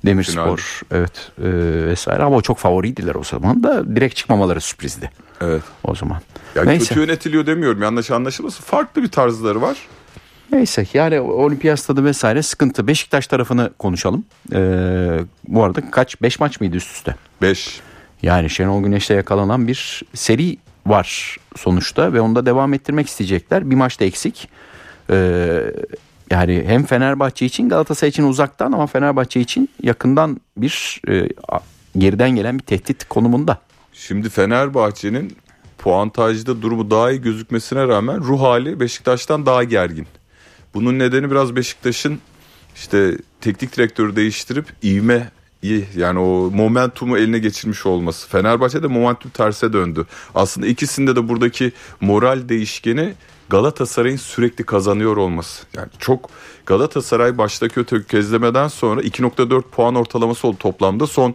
Demirspor 0.06 0.80
evet 0.90 1.30
e, 1.38 1.48
vesaire 1.86 2.22
ama 2.22 2.36
o 2.36 2.40
çok 2.42 2.58
favoriydiler 2.58 3.14
o 3.14 3.24
zaman 3.24 3.62
da 3.62 3.96
direkt 3.96 4.16
çıkmamaları 4.16 4.60
sürprizdi 4.60 5.10
Evet. 5.40 5.62
o 5.84 5.94
zaman. 5.94 6.20
Ya 6.54 6.64
Neyse. 6.64 6.86
kötü 6.88 7.00
yönetiliyor 7.00 7.46
demiyorum. 7.46 7.82
Yanlış 7.82 8.10
anlaşılmasın. 8.10 8.64
Farklı 8.64 9.02
bir 9.02 9.08
tarzları 9.08 9.62
var. 9.62 9.78
Neyse 10.52 10.86
yani 10.94 11.20
olimpiyat 11.20 11.78
stadı 11.78 12.04
vesaire 12.04 12.42
sıkıntı. 12.42 12.86
Beşiktaş 12.86 13.26
tarafını 13.26 13.70
konuşalım. 13.78 14.24
Ee, 14.52 15.18
bu 15.48 15.64
arada 15.64 15.90
kaç 15.90 16.22
5 16.22 16.40
maç 16.40 16.60
mıydı 16.60 16.76
üst 16.76 16.96
üste? 16.96 17.14
5. 17.42 17.80
Yani 18.22 18.50
Şenol 18.50 18.82
Güneş'te 18.82 19.14
yakalanan 19.14 19.68
bir 19.68 20.02
seri 20.14 20.56
var 20.86 21.36
sonuçta 21.56 22.12
ve 22.12 22.20
onu 22.20 22.34
da 22.34 22.46
devam 22.46 22.74
ettirmek 22.74 23.08
isteyecekler. 23.08 23.70
Bir 23.70 23.76
maçta 23.76 24.04
eksik. 24.04 24.48
Ee, 25.10 25.60
yani 26.30 26.64
hem 26.66 26.84
Fenerbahçe 26.84 27.46
için 27.46 27.68
Galatasaray 27.68 28.08
için 28.08 28.22
uzaktan 28.22 28.72
ama 28.72 28.86
Fenerbahçe 28.86 29.40
için 29.40 29.68
yakından 29.82 30.40
bir 30.56 31.00
e, 31.08 31.28
geriden 31.98 32.30
gelen 32.30 32.58
bir 32.58 32.64
tehdit 32.64 33.08
konumunda. 33.08 33.58
Şimdi 33.92 34.28
Fenerbahçe'nin 34.28 35.36
puantajda 35.78 36.62
durumu 36.62 36.90
daha 36.90 37.10
iyi 37.10 37.20
gözükmesine 37.20 37.88
rağmen 37.88 38.20
ruh 38.20 38.40
hali 38.40 38.80
Beşiktaş'tan 38.80 39.46
daha 39.46 39.64
gergin. 39.64 40.06
Bunun 40.74 40.98
nedeni 40.98 41.30
biraz 41.30 41.56
Beşiktaş'ın 41.56 42.18
işte 42.74 43.18
teknik 43.40 43.76
direktörü 43.76 44.16
değiştirip 44.16 44.66
ivme 44.84 45.30
yani 45.96 46.18
o 46.18 46.50
momentumu 46.50 47.18
eline 47.18 47.38
geçirmiş 47.38 47.86
olması. 47.86 48.28
Fenerbahçe'de 48.28 48.86
momentum 48.86 49.30
terse 49.30 49.72
döndü. 49.72 50.06
Aslında 50.34 50.66
ikisinde 50.66 51.16
de 51.16 51.28
buradaki 51.28 51.72
moral 52.00 52.48
değişkeni 52.48 53.14
Galatasaray'ın 53.48 54.16
sürekli 54.16 54.64
kazanıyor 54.64 55.16
olması. 55.16 55.66
Yani 55.76 55.88
çok 55.98 56.30
Galatasaray 56.66 57.38
baştaki 57.38 57.84
tökezlemeden 57.84 58.68
sonra 58.68 59.00
2.4 59.00 59.62
puan 59.62 59.94
ortalaması 59.94 60.48
oldu 60.48 60.56
toplamda. 60.58 61.06
Son 61.06 61.34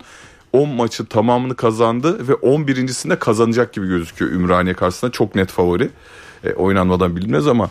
10 0.53 0.69
maçı 0.69 1.05
tamamını 1.05 1.55
kazandı 1.55 2.27
ve 2.27 2.33
11.sinde 2.33 3.19
kazanacak 3.19 3.73
gibi 3.73 3.87
gözüküyor 3.87 4.31
Ümraniye 4.31 4.75
karşısında. 4.75 5.11
Çok 5.11 5.35
net 5.35 5.49
favori. 5.49 5.89
E, 6.43 6.53
oynanmadan 6.53 7.15
bilinmez 7.15 7.47
ama 7.47 7.69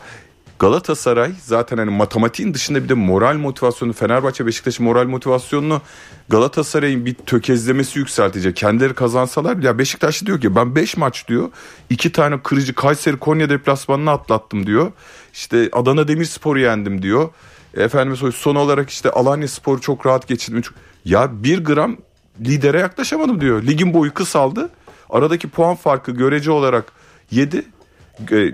Galatasaray 0.62 1.32
zaten 1.40 1.78
hani 1.78 1.90
matematiğin 1.90 2.54
dışında 2.54 2.84
bir 2.84 2.88
de 2.88 2.94
moral 2.94 3.36
motivasyonu 3.36 3.92
Fenerbahçe 3.92 4.46
Beşiktaş'ın 4.46 4.84
moral 4.84 5.06
motivasyonunu 5.06 5.80
Galatasaray'ın 6.28 7.06
bir 7.06 7.14
tökezlemesi 7.14 7.98
yükseltecek. 7.98 8.56
Kendileri 8.56 8.94
kazansalar 8.94 9.56
ya 9.56 9.78
Beşiktaş 9.78 10.26
diyor 10.26 10.40
ki 10.40 10.56
ben 10.56 10.74
5 10.74 10.96
maç 10.96 11.28
diyor. 11.28 11.50
iki 11.90 12.12
tane 12.12 12.42
kırıcı 12.42 12.74
Kayseri 12.74 13.16
Konya 13.16 13.50
deplasmanını 13.50 14.10
atlattım 14.10 14.66
diyor. 14.66 14.92
İşte 15.32 15.68
Adana 15.72 16.08
Demirspor'u 16.08 16.58
yendim 16.58 17.02
diyor. 17.02 17.28
Efendim 17.76 18.32
son 18.32 18.54
olarak 18.54 18.90
işte 18.90 19.10
Alanya 19.10 19.48
Spor'u 19.48 19.80
çok 19.80 20.06
rahat 20.06 20.28
geçirdim. 20.28 20.62
Ya 21.04 21.30
bir 21.44 21.64
gram 21.64 21.96
lidere 22.40 22.78
yaklaşamadım 22.78 23.40
diyor. 23.40 23.62
Ligin 23.62 23.94
boyu 23.94 24.14
kısaldı. 24.14 24.70
Aradaki 25.10 25.48
puan 25.48 25.74
farkı 25.74 26.12
görece 26.12 26.50
olarak 26.50 26.92
7, 27.30 27.64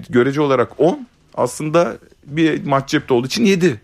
görece 0.08 0.40
olarak 0.40 0.80
10. 0.80 1.08
Aslında 1.38 1.98
bir 2.26 2.66
maç 2.66 2.88
cepte 2.88 3.14
olduğu 3.14 3.26
için 3.26 3.44
7. 3.44 3.80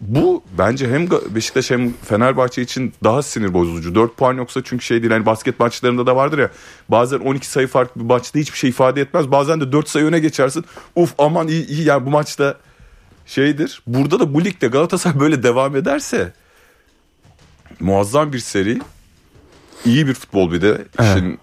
Bu 0.00 0.42
bence 0.58 0.90
hem 0.90 1.10
Beşiktaş 1.10 1.70
hem 1.70 1.92
Fenerbahçe 1.92 2.62
için 2.62 2.94
daha 3.04 3.22
sinir 3.22 3.54
bozucu. 3.54 3.94
4 3.94 4.16
puan 4.16 4.34
yoksa 4.34 4.60
çünkü 4.64 4.84
şey 4.84 5.02
değil. 5.02 5.12
Hani 5.12 5.26
basket 5.26 5.60
maçlarında 5.60 6.06
da 6.06 6.16
vardır 6.16 6.38
ya. 6.38 6.50
Bazen 6.88 7.18
12 7.18 7.46
sayı 7.46 7.66
fark 7.66 7.98
bir 7.98 8.04
maçta 8.04 8.38
hiçbir 8.38 8.58
şey 8.58 8.70
ifade 8.70 9.00
etmez. 9.00 9.30
Bazen 9.30 9.60
de 9.60 9.72
4 9.72 9.88
sayı 9.88 10.04
öne 10.04 10.18
geçersin. 10.18 10.64
Uf 10.96 11.14
aman 11.18 11.48
iyi, 11.48 11.66
iyi 11.66 11.84
yani 11.84 12.06
bu 12.06 12.10
maçta 12.10 12.56
şeydir. 13.26 13.82
Burada 13.86 14.20
da 14.20 14.34
bu 14.34 14.44
ligde 14.44 14.66
Galatasaray 14.66 15.20
böyle 15.20 15.42
devam 15.42 15.76
ederse 15.76 16.32
muazzam 17.80 18.32
bir 18.32 18.38
seri. 18.38 18.80
İyi 19.84 20.06
bir 20.06 20.14
futbol 20.14 20.52
bir 20.52 20.62
de. 20.62 20.84
işin 21.00 21.38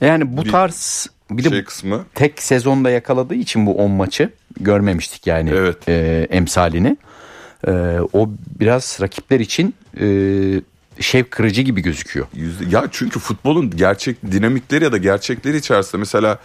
Yani 0.00 0.36
bu 0.36 0.44
Bir 0.44 0.50
tarz 0.50 1.06
bir 1.38 1.44
de 1.44 1.48
şey 1.48 1.64
kısmı. 1.64 2.04
tek 2.14 2.42
sezonda 2.42 2.90
yakaladığı 2.90 3.34
için 3.34 3.66
bu 3.66 3.76
10 3.76 3.90
maçı 3.90 4.30
görmemiştik 4.60 5.26
yani 5.26 5.50
Evet. 5.50 5.88
e, 5.88 6.26
emsalini. 6.30 6.96
E, 7.66 7.70
o 8.12 8.30
biraz 8.60 8.98
rakipler 9.00 9.40
için 9.40 9.74
e, 10.00 10.06
şev 11.00 11.24
kırıcı 11.24 11.62
gibi 11.62 11.80
gözüküyor. 11.82 12.26
Ya 12.70 12.84
çünkü 12.90 13.18
futbolun 13.20 13.70
gerçek 13.70 14.32
dinamikleri 14.32 14.84
ya 14.84 14.92
da 14.92 14.98
gerçekleri 14.98 15.56
içerisinde 15.56 15.96
mesela 15.96 16.38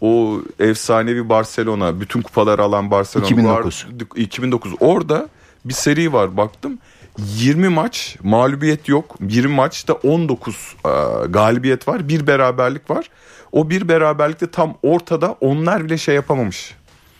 o 0.00 0.40
efsanevi 0.58 1.28
Barcelona, 1.28 2.00
bütün 2.00 2.22
kupaları 2.22 2.62
alan 2.62 2.90
Barcelona 2.90 3.26
2009. 3.26 3.86
Var, 3.86 4.06
2009 4.16 4.72
orada 4.80 5.28
bir 5.64 5.74
seri 5.74 6.12
var 6.12 6.36
baktım. 6.36 6.78
20 7.18 7.68
maç 7.68 8.16
mağlubiyet 8.22 8.88
yok. 8.88 9.16
20 9.28 9.54
maçta 9.54 9.92
19 9.92 10.54
e, 10.84 10.88
galibiyet 11.28 11.88
var. 11.88 12.08
Bir 12.08 12.26
beraberlik 12.26 12.90
var. 12.90 13.10
O 13.52 13.70
bir 13.70 13.88
beraberlikte 13.88 14.50
tam 14.50 14.74
ortada 14.82 15.36
onlar 15.40 15.84
bile 15.84 15.98
şey 15.98 16.14
yapamamış. 16.14 16.74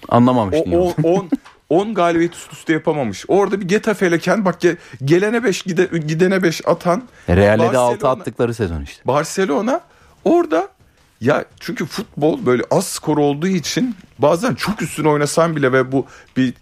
Anlamamış 0.09 0.59
O 0.67 0.71
niye? 0.71 0.95
10 1.03 1.31
10 1.69 1.95
galibiyet 1.95 2.35
üst 2.35 2.53
üste 2.53 2.73
yapamamış. 2.73 3.25
Orada 3.29 3.61
bir 3.61 3.69
Getafe 3.69 4.09
ile 4.09 4.19
Ken 4.19 4.45
bak 4.45 4.63
ge- 4.65 4.77
gelene 5.05 5.45
5 5.45 5.63
gide, 5.63 5.85
gidene 5.99 6.43
5 6.43 6.69
atan 6.69 7.03
Real'e 7.29 7.73
de 7.73 7.79
6 7.79 8.01
Barcelona- 8.01 8.21
attıkları 8.21 8.55
sezon 8.55 8.83
işte. 8.83 9.03
Barcelona 9.05 9.81
orada 10.25 10.69
ya 11.21 11.45
çünkü 11.61 11.87
futbol 11.87 12.47
böyle 12.47 12.63
az 12.71 12.87
skor 12.87 13.19
olduğu 13.19 13.47
için 13.47 13.97
bazen 14.19 14.55
çok 14.55 14.83
üstüne 14.83 15.09
oynasan 15.09 15.57
bile 15.57 15.73
ve 15.73 15.93
bu 15.93 16.07
bir 16.37 16.55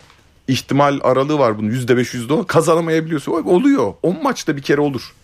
ihtimal 0.48 1.00
aralığı 1.02 1.38
var 1.38 1.58
bunun 1.58 1.70
yüzde 1.70 1.96
beş 1.96 2.14
yüzde 2.14 2.32
on 2.32 2.44
kazanamayabiliyorsun. 2.44 3.32
O- 3.32 3.50
Oluyor. 3.54 3.94
10 4.02 4.22
maçta 4.22 4.56
bir 4.56 4.62
kere 4.62 4.80
olur. 4.80 5.14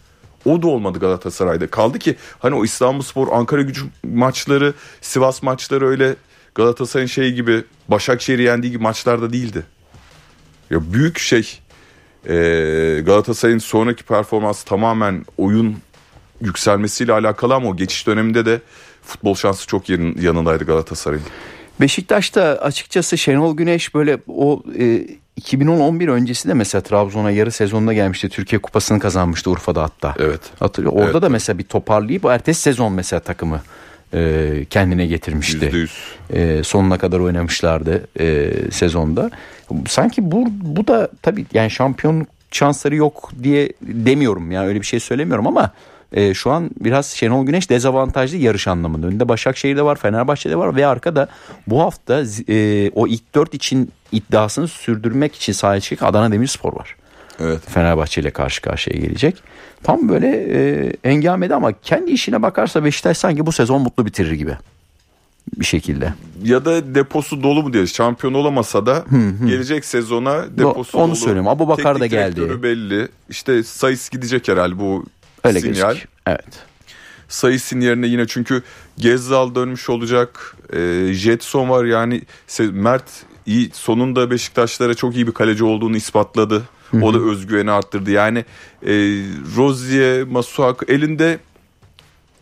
O 0.45 0.63
da 0.63 0.67
olmadı 0.67 0.99
Galatasaray'da. 0.99 1.67
Kaldı 1.67 1.99
ki 1.99 2.17
hani 2.39 2.55
o 2.55 2.65
İstanbulspor, 2.65 3.29
Ankara 3.33 3.63
gücü 3.63 3.83
maçları, 4.05 4.75
Sivas 5.01 5.43
maçları 5.43 5.87
öyle 5.89 6.17
Galatasaray'ın 6.55 7.07
şey 7.09 7.33
gibi 7.33 7.65
Başakşehir'i 7.89 8.43
yendiği 8.43 8.73
gibi 8.73 8.83
maçlarda 8.83 9.33
değildi. 9.33 9.63
Ya 10.71 10.93
büyük 10.93 11.19
şey 11.19 11.59
Galatasaray'ın 13.05 13.59
sonraki 13.59 14.05
performansı 14.05 14.65
tamamen 14.65 15.25
oyun 15.39 15.77
yükselmesiyle 16.41 17.13
alakalı 17.13 17.55
ama 17.55 17.69
o 17.69 17.77
geçiş 17.77 18.07
döneminde 18.07 18.47
de 18.47 18.61
futbol 19.03 19.35
şansı 19.35 19.67
çok 19.67 19.89
yanındaydı 19.89 20.65
Galatasaray'ın. 20.65 21.25
Beşiktaş'ta 21.81 22.43
açıkçası 22.43 23.19
Şenol 23.19 23.57
Güneş 23.57 23.95
böyle 23.95 24.19
o 24.29 24.63
e, 24.79 25.07
2010-11 25.41 26.11
öncesi 26.11 26.49
de 26.49 26.55
mesela 26.55 26.83
Trabzon'a 26.83 27.31
yarı 27.31 27.51
sezonda 27.51 27.93
gelmişti. 27.93 28.29
Türkiye 28.29 28.63
Kupası'nı 28.63 28.99
kazanmıştı 28.99 29.51
Urfa'da 29.51 29.83
hatta. 29.83 30.15
Evet. 30.19 30.41
Hatırlıyor. 30.59 30.93
Orada 30.95 31.11
Evet. 31.11 31.23
da 31.23 31.29
mesela 31.29 31.59
bir 31.59 31.65
toparlayıp 31.65 32.25
ertesi 32.25 32.61
sezon 32.61 32.93
mesela 32.93 33.21
takımı 33.21 33.61
e, 34.15 34.65
kendine 34.71 35.07
getirmişti. 35.07 35.65
Yüzde 35.65 35.77
yüz. 35.77 35.93
E, 36.33 36.63
sonuna 36.65 36.99
kadar 36.99 37.21
oynamışlardı 37.21 38.07
e, 38.21 38.51
sezonda. 38.71 39.31
Sanki 39.89 40.31
bu 40.33 40.47
bu 40.51 40.87
da 40.87 41.09
tabii 41.23 41.47
yani 41.55 41.71
şampiyonluk 41.71 42.29
şansları 42.51 42.97
yok 42.97 43.31
diye 43.43 43.73
demiyorum 43.83 44.51
yani 44.51 44.67
öyle 44.67 44.81
bir 44.81 44.87
şey 44.87 45.01
söylemiyorum 45.01 45.47
ama 45.47 45.73
e, 46.13 46.35
şu 46.35 46.51
an 46.51 46.71
biraz 46.81 47.07
Şenol 47.07 47.47
Güneş 47.47 47.71
dezavantajlı 47.71 48.37
yarış 48.37 48.69
anlamında. 48.69 49.07
Önünde 49.07 49.29
Başakşehir'de 49.29 49.83
var, 49.85 49.97
Fenerbahçe'de 49.97 50.57
var 50.57 50.77
ve 50.77 50.87
arkada 50.87 51.29
bu 51.67 51.81
hafta 51.81 52.23
e, 52.49 52.91
o 52.91 53.07
ilk 53.07 53.35
dört 53.35 53.55
için 53.55 53.93
iddiasını 54.13 54.69
sürdürmek 54.69 55.35
için 55.35 55.53
sahaya 55.53 55.81
çıkacak 55.81 56.09
Adana 56.11 56.33
Demirspor 56.33 56.73
var. 56.77 56.97
Evet. 57.41 57.61
Fenerbahçe 57.69 58.21
ile 58.21 58.31
karşı 58.31 58.63
karşıya 58.63 59.01
gelecek. 59.01 59.43
Tam 59.83 60.09
böyle 60.09 60.29
e, 60.29 60.93
engamede 61.05 61.55
ama 61.55 61.73
kendi 61.83 62.11
işine 62.11 62.43
bakarsa 62.43 62.85
Beşiktaş 62.85 63.17
sanki 63.19 63.47
bu 63.47 63.53
sezon 63.53 63.83
mutlu 63.83 64.07
bitirir 64.07 64.33
gibi. 64.33 64.57
Bir 65.61 65.65
şekilde. 65.65 66.15
Ya 66.43 66.65
da 66.65 66.95
deposu 66.95 67.43
dolu 67.43 67.63
mu 67.63 67.73
diye 67.73 67.87
şampiyon 67.87 68.35
olamasa 68.35 68.87
da 68.87 69.05
gelecek 69.47 69.85
sezona 69.85 70.45
deposu 70.59 70.99
onu 70.99 71.09
dolu. 71.09 71.17
söylüyorum. 71.17 71.49
Abubakar 71.49 71.95
da 71.95 71.99
Teknik 71.99 72.11
geldi. 72.11 72.63
belli. 72.63 73.09
İşte 73.31 73.63
Sayıs 73.63 74.09
gidecek 74.11 74.49
herhalde 74.49 74.79
bu 74.79 75.05
Öyle 75.45 75.61
sinyal. 75.61 75.73
gözüküyor. 75.73 76.09
Evet. 76.27 76.45
Sayısın 77.29 77.81
yerine 77.81 78.07
yine 78.07 78.27
çünkü 78.27 78.63
Gezzal 78.99 79.55
dönmüş 79.55 79.91
olacak. 79.91 80.57
E, 80.73 81.13
Jetson 81.13 81.69
var 81.69 81.85
yani 81.85 82.23
Mert 82.59 83.05
iyi 83.47 83.71
sonunda 83.73 84.31
Beşiktaşlara 84.31 84.95
çok 84.95 85.15
iyi 85.15 85.27
bir 85.27 85.33
kaleci 85.33 85.65
olduğunu 85.65 85.97
ispatladı. 85.97 86.63
O 87.03 87.15
da 87.15 87.19
özgüveni 87.19 87.71
arttırdı. 87.71 88.11
Yani 88.11 88.39
e, 88.87 88.93
Rozier, 89.57 90.23
Masuak 90.23 90.83
elinde 90.89 91.39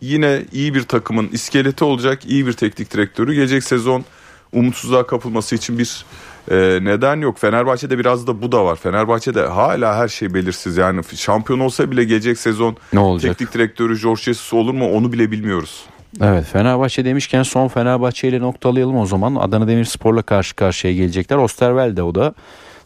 yine 0.01 0.45
iyi 0.51 0.73
bir 0.73 0.83
takımın 0.83 1.27
iskeleti 1.27 1.83
olacak, 1.83 2.25
iyi 2.25 2.47
bir 2.47 2.53
teknik 2.53 2.93
direktörü. 2.93 3.33
Gelecek 3.33 3.63
sezon 3.63 4.05
umutsuzluğa 4.53 5.07
kapılması 5.07 5.55
için 5.55 5.77
bir 5.77 6.05
Ee, 6.51 6.79
neden 6.81 7.21
yok? 7.21 7.37
Fenerbahçe'de 7.37 7.99
biraz 7.99 8.27
da 8.27 8.41
bu 8.41 8.51
da 8.51 8.65
var. 8.65 8.75
Fenerbahçe'de 8.75 9.41
hala 9.41 9.95
her 9.95 10.07
şey 10.07 10.33
belirsiz. 10.33 10.77
Yani 10.77 11.01
şampiyon 11.15 11.59
olsa 11.59 11.91
bile 11.91 12.03
gelecek 12.03 12.37
sezon 12.37 12.77
Ne 12.93 12.99
olacak? 12.99 13.37
teknik 13.37 13.53
direktörü 13.53 14.01
George 14.01 14.21
Jesus 14.21 14.53
olur 14.53 14.73
mu 14.73 14.91
onu 14.91 15.13
bile 15.13 15.31
bilmiyoruz. 15.31 15.83
Evet 16.21 16.45
Fenerbahçe 16.45 17.05
demişken 17.05 17.43
son 17.43 17.67
Fenerbahçe 17.67 18.27
ile 18.27 18.39
noktalayalım 18.39 18.97
o 18.97 19.05
zaman. 19.05 19.35
Adana 19.35 19.67
Demirspor'la 19.67 20.21
karşı 20.21 20.55
karşıya 20.55 20.93
gelecekler. 20.93 21.37
Osterwelde 21.37 22.03
o 22.03 22.15
da 22.15 22.33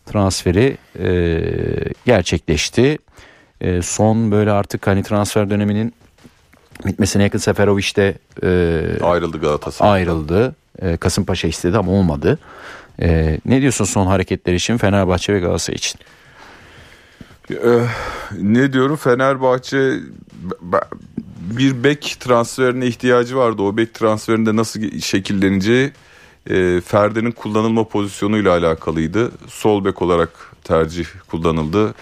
transferi 0.06 0.78
e, 1.00 1.40
gerçekleşti. 2.06 2.98
E, 3.62 3.82
son 3.82 4.32
böyle 4.32 4.52
artık 4.52 4.88
hani 4.88 5.04
transfer 5.04 5.50
döneminin 5.50 5.94
bitmesine 6.86 7.24
yakın 7.24 7.40
Seferovic 7.40 7.96
de 7.96 8.14
e, 8.44 9.04
Ayrıldı 9.04 9.40
Galatasaray. 9.42 9.92
ayrıldı. 9.92 10.56
E, 10.82 10.98
Kasımpaşa 10.98 11.48
istedi 11.48 11.78
ama 11.78 11.92
olmadı. 11.92 12.40
E, 13.02 13.40
ne 13.46 13.62
diyorsun 13.62 13.86
son 13.86 14.08
hareketler 14.08 14.54
için 14.54 14.78
Fenerbahçe 14.78 15.34
ve 15.34 15.40
Galatasaray 15.40 15.76
için? 15.76 16.00
Ee, 17.52 17.88
ne 18.42 18.74
diyorum 18.74 18.96
Fenerbahçe 18.96 20.00
bir 21.58 21.84
bek 21.84 22.18
transferine 22.20 22.88
ihtiyacı 22.88 23.38
vardı. 23.38 23.62
O 23.62 23.78
bek 23.78 23.94
transferinde 23.94 24.56
nasıl 24.56 25.00
şekilleneceği 25.00 25.92
e, 26.50 26.82
Ferdi'nin 26.82 27.32
kullanılma 27.32 27.88
pozisyonuyla 27.88 28.52
alakalıydı. 28.52 29.32
Sol 29.48 29.86
bek 29.86 30.02
olarak 30.02 30.30
tercih 30.64 31.06
kullanıldı. 31.28 31.94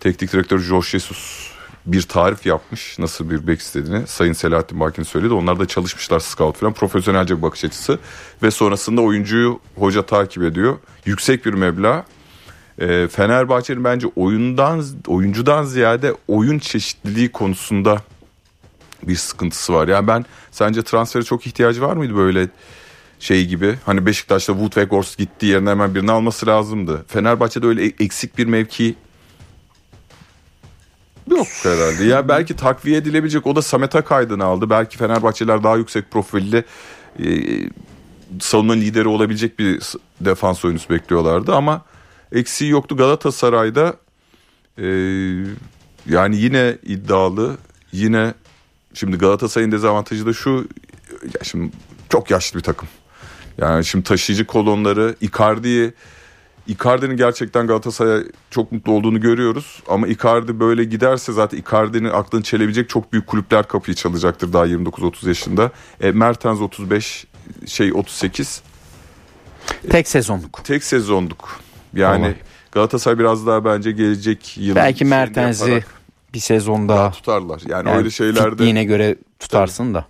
Teknik 0.00 0.32
direktör 0.32 0.58
Jorge 0.58 0.86
Jesus 0.86 1.49
bir 1.86 2.02
tarif 2.02 2.46
yapmış 2.46 2.98
nasıl 2.98 3.30
bir 3.30 3.46
bek 3.46 3.60
istediğini. 3.60 4.06
Sayın 4.06 4.32
Selahattin 4.32 4.80
Bakin 4.80 5.02
söyledi. 5.02 5.34
Onlar 5.34 5.58
da 5.58 5.66
çalışmışlar 5.66 6.20
scout 6.20 6.56
falan. 6.56 6.72
Profesyonelce 6.72 7.36
bir 7.36 7.42
bakış 7.42 7.64
açısı. 7.64 7.98
Ve 8.42 8.50
sonrasında 8.50 9.00
oyuncuyu 9.00 9.60
hoca 9.76 10.06
takip 10.06 10.42
ediyor. 10.42 10.78
Yüksek 11.06 11.46
bir 11.46 11.54
meblağ. 11.54 12.04
E, 12.78 13.08
Fenerbahçe'nin 13.08 13.84
bence 13.84 14.06
oyundan 14.16 14.84
oyuncudan 15.06 15.64
ziyade 15.64 16.14
oyun 16.28 16.58
çeşitliliği 16.58 17.32
konusunda 17.32 18.02
bir 19.02 19.16
sıkıntısı 19.16 19.72
var. 19.72 19.88
Yani 19.88 20.06
ben 20.06 20.24
sence 20.50 20.82
transfere 20.82 21.22
çok 21.22 21.46
ihtiyacı 21.46 21.82
var 21.82 21.96
mıydı 21.96 22.16
böyle 22.16 22.48
şey 23.18 23.46
gibi? 23.46 23.78
Hani 23.86 24.06
Beşiktaş'ta 24.06 24.52
Wood 24.52 24.76
ve 24.76 24.84
Gors 24.84 25.16
gitti 25.16 25.46
yerine 25.46 25.70
hemen 25.70 25.94
birini 25.94 26.12
alması 26.12 26.46
lazımdı. 26.46 27.04
Fenerbahçe'de 27.08 27.66
öyle 27.66 27.84
e- 27.86 27.94
eksik 28.00 28.38
bir 28.38 28.46
mevki 28.46 28.94
yok 31.30 31.46
herhalde. 31.62 32.04
Ya 32.04 32.28
belki 32.28 32.56
takviye 32.56 32.96
edilebilecek 32.96 33.46
o 33.46 33.56
da 33.56 33.62
Samet 33.62 33.96
Akaydın'ı 33.96 34.44
aldı. 34.44 34.70
Belki 34.70 34.98
Fenerbahçeler 34.98 35.64
daha 35.64 35.76
yüksek 35.76 36.10
profilli 36.10 36.64
e, 37.18 37.24
savunma 38.40 38.72
lideri 38.72 39.08
olabilecek 39.08 39.58
bir 39.58 39.82
defans 40.20 40.64
oyuncusu 40.64 40.90
bekliyorlardı 40.90 41.54
ama 41.54 41.82
eksiği 42.32 42.70
yoktu 42.70 42.96
Galatasaray'da 42.96 43.96
e, 44.78 44.86
yani 46.06 46.36
yine 46.36 46.76
iddialı 46.82 47.56
yine 47.92 48.34
şimdi 48.94 49.18
Galatasaray'ın 49.18 49.72
dezavantajı 49.72 50.26
da 50.26 50.32
şu 50.32 50.68
ya 51.22 51.44
şimdi 51.44 51.72
çok 52.08 52.30
yaşlı 52.30 52.58
bir 52.58 52.64
takım. 52.64 52.88
Yani 53.58 53.84
şimdi 53.84 54.04
taşıyıcı 54.04 54.46
kolonları 54.46 55.14
Icardi'yi 55.20 55.92
Icardi'nin 56.70 57.16
gerçekten 57.16 57.66
Galatasaray'a 57.66 58.22
çok 58.50 58.72
mutlu 58.72 58.92
olduğunu 58.92 59.20
görüyoruz. 59.20 59.82
Ama 59.88 60.06
Icardi 60.06 60.60
böyle 60.60 60.84
giderse 60.84 61.32
zaten 61.32 61.58
Icardi'nin 61.58 62.08
aklını 62.08 62.42
çelebilecek 62.42 62.88
çok 62.88 63.12
büyük 63.12 63.26
kulüpler 63.26 63.68
kapıyı 63.68 63.94
çalacaktır 63.94 64.52
daha 64.52 64.66
29-30 64.66 65.28
yaşında. 65.28 65.70
E, 66.00 66.10
Mertens 66.10 66.60
35, 66.60 67.26
şey 67.66 67.92
38. 67.92 68.62
Tek 69.90 70.08
sezonluk. 70.08 70.64
Tek 70.64 70.84
sezonluk. 70.84 71.60
Yani 71.94 72.20
Olay. 72.20 72.34
Galatasaray 72.72 73.18
biraz 73.18 73.46
daha 73.46 73.64
bence 73.64 73.92
gelecek 73.92 74.56
yıl 74.58 74.76
Belki 74.76 75.04
Mertens'i 75.04 75.84
bir 76.34 76.38
sezon 76.38 76.88
daha 76.88 77.10
tutarlar. 77.10 77.62
Yani, 77.68 77.88
yani 77.88 77.98
öyle 77.98 78.10
şeylerde 78.10 78.50
gittiğine 78.50 78.84
göre 78.84 79.16
tutarsın 79.38 79.94
da 79.94 80.04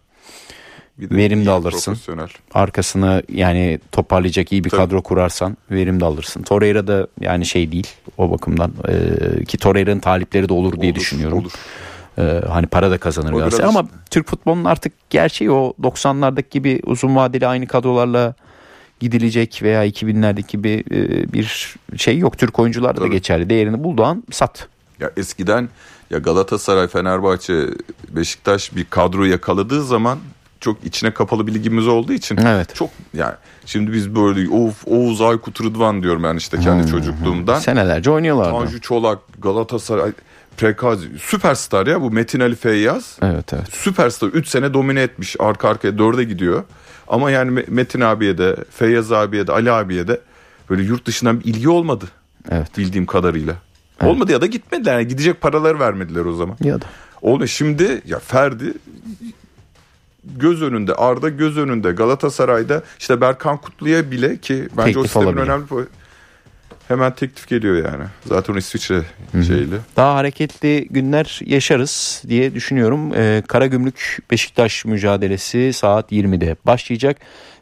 bir 1.01 1.11
de 1.11 1.17
verim 1.17 1.47
de 1.47 1.51
alırsın. 1.51 1.93
Profesyonel. 1.93 2.29
arkasını 2.55 3.23
yani 3.33 3.79
toparlayacak 3.93 4.53
iyi 4.53 4.65
bir 4.65 4.71
Tabii. 4.71 4.81
kadro 4.81 5.03
kurarsan 5.03 5.57
verim 5.71 6.01
de 6.01 6.05
alırsın. 6.05 6.43
Torreira 6.43 6.87
da 6.87 7.07
yani 7.21 7.47
şey 7.47 7.73
değil 7.73 7.87
o 8.19 8.31
bakımdan 8.31 8.73
Ee, 8.89 9.45
ki 9.45 9.59
Torreira'nın 9.59 10.01
talipleri 10.01 10.49
de 10.49 10.53
olur 10.53 10.81
diye 10.81 10.93
Olur, 10.93 11.01
düşünüyorum. 11.01 11.39
olur. 11.39 11.53
Ee, 12.19 12.41
hani 12.49 12.67
para 12.67 12.91
da 12.91 12.99
kazanır 12.99 13.33
O 13.33 13.37
Galatasaray 13.37 13.69
ama 13.69 13.89
Türk 14.11 14.29
futbolunun 14.29 14.65
artık 14.65 14.93
gerçeği 15.11 15.51
o 15.51 15.75
90'lardaki 15.83 16.51
gibi 16.51 16.81
uzun 16.85 17.17
vadeli 17.17 17.47
aynı 17.47 17.67
kadrolarla 17.67 18.35
gidilecek 19.01 19.61
veya 19.63 19.87
2000'lerdeki 19.87 20.47
gibi 20.47 20.85
e, 20.91 21.33
bir 21.33 21.77
şey 21.97 22.19
yok. 22.19 22.39
Türk 22.39 22.59
oyuncularda 22.59 23.01
da 23.01 23.07
geçerli. 23.07 23.51
Değerini 23.51 23.85
bulduğu 23.85 24.05
an 24.05 24.25
sat. 24.31 24.69
Ya 25.01 25.11
eskiden 25.17 25.69
ya 26.11 26.19
Galatasaray, 26.19 26.89
Fenerbahçe, 26.89 27.67
Beşiktaş 28.09 28.77
bir 28.77 28.85
kadro 28.85 29.25
yakaladığı 29.25 29.85
zaman 29.85 30.19
çok 30.61 30.85
içine 30.85 31.11
kapalı 31.15 31.47
bir 31.47 31.55
ligimiz 31.55 31.89
olduğu 31.89 32.13
için 32.13 32.37
Evet. 32.37 32.75
çok 32.75 32.91
yani 33.15 33.35
şimdi 33.67 33.93
biz 33.93 34.15
böyle 34.15 34.49
of 34.51 34.83
Oğuz 34.87 35.21
Aykut 35.21 35.61
Rıdvan 35.61 36.03
diyorum 36.03 36.25
yani 36.25 36.39
işte 36.39 36.61
kendi 36.61 36.91
çocukluğumdan. 36.91 37.59
Senelerce 37.59 38.11
oynuyorlardı. 38.11 38.51
Tanju 38.51 38.81
Çolak, 38.81 39.19
Galatasaray, 39.39 40.13
Prekazi 40.57 41.09
süperstar 41.19 41.87
ya 41.87 42.01
bu 42.01 42.11
Metin 42.11 42.41
Ali 42.41 42.55
Feyyaz. 42.57 43.17
Evet 43.23 43.53
evet. 43.53 43.73
Süperstar 43.73 44.29
3 44.29 44.49
sene 44.49 44.75
domine 44.75 45.03
etmiş 45.03 45.37
arka 45.39 45.69
arkaya 45.69 45.91
4'e 45.91 46.25
gidiyor. 46.25 46.65
Ama 47.09 47.31
yani 47.31 47.61
Me- 47.61 47.71
Metin 47.71 48.01
abiye 48.01 48.39
de 48.39 48.57
Feyyaz 48.71 49.13
abiye 49.13 49.47
de 49.47 49.53
Ali 49.53 49.73
abiye 49.73 50.09
de 50.09 50.21
böyle 50.71 50.83
yurt 50.83 51.07
dışından 51.07 51.41
bir 51.41 51.45
ilgi 51.45 51.69
olmadı 51.69 52.05
Evet. 52.51 52.79
bildiğim 52.79 53.07
kadarıyla. 53.07 53.55
Olmadı 54.05 54.33
ya 54.33 54.41
da 54.41 54.47
gitmediler. 54.47 54.93
Yani 54.99 55.09
gidecek 55.09 55.41
paraları 55.41 55.79
vermediler 55.81 56.25
o 56.25 56.33
zaman. 56.35 56.57
Ya 56.65 56.81
da. 56.81 56.85
Olmuyor. 57.23 57.49
Şimdi 57.49 58.03
ya 58.07 58.19
Ferdi 58.19 58.73
göz 60.25 60.63
önünde, 60.63 60.95
Arda 60.95 61.29
göz 61.29 61.59
önünde, 61.59 61.93
Galatasaray'da 61.93 62.83
işte 62.99 63.21
Berkan 63.21 63.57
Kutlu'ya 63.57 64.11
bile 64.11 64.37
ki 64.37 64.69
bence 64.77 64.83
o 64.83 64.85
Teklif 65.03 65.03
sistemin 65.03 65.27
alabilir. 65.27 65.43
önemli 65.43 65.87
hemen 66.89 67.15
teklif 67.15 67.49
geliyor 67.49 67.77
yani. 67.93 68.05
Zaten 68.27 68.55
o 68.55 68.59
İsviçre 68.59 69.03
şeyli. 69.33 69.75
Daha 69.97 70.15
hareketli 70.15 70.87
günler 70.91 71.41
yaşarız 71.45 72.23
diye 72.29 72.55
düşünüyorum. 72.55 73.15
Ee, 73.15 73.43
Karagümrük 73.49 74.19
Beşiktaş 74.31 74.85
mücadelesi 74.85 75.73
saat 75.73 76.13
20'de 76.13 76.57
başlayacak. 76.67 77.17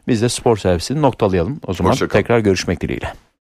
Biz 0.07 0.21
de 0.21 0.29
spor 0.29 0.57
servisini 0.57 1.01
noktalayalım. 1.01 1.59
O 1.67 1.73
zaman 1.73 1.91
Hoşça 1.91 2.07
kalın. 2.07 2.21
tekrar 2.21 2.39
görüşmek 2.39 2.81
dileğiyle. 2.81 3.13